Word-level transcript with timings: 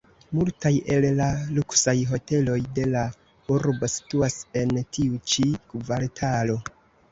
Multaj 0.37 0.69
el 0.95 1.05
la 1.19 1.27
luksaj 1.57 1.93
hoteloj 2.13 2.57
de 2.79 2.87
la 2.95 3.05
urbo 3.57 3.91
situas 3.99 4.41
en 4.65 4.75
tiu 4.99 5.23
ĉi 5.35 5.49
kvartalo. 5.77 6.61